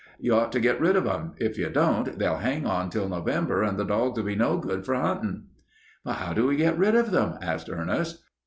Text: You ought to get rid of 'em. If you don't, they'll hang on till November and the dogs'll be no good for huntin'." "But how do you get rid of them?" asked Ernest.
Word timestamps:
You 0.19 0.33
ought 0.33 0.51
to 0.53 0.59
get 0.59 0.81
rid 0.81 0.95
of 0.95 1.05
'em. 1.05 1.33
If 1.37 1.59
you 1.59 1.69
don't, 1.69 2.17
they'll 2.17 2.37
hang 2.37 2.65
on 2.65 2.89
till 2.89 3.07
November 3.07 3.61
and 3.61 3.77
the 3.77 3.83
dogs'll 3.85 4.23
be 4.23 4.33
no 4.35 4.57
good 4.57 4.83
for 4.83 4.95
huntin'." 4.95 5.43
"But 6.03 6.13
how 6.13 6.33
do 6.33 6.49
you 6.49 6.57
get 6.57 6.75
rid 6.75 6.95
of 6.95 7.11
them?" 7.11 7.37
asked 7.39 7.69
Ernest. 7.69 8.23